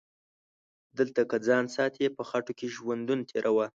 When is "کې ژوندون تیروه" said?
2.59-3.67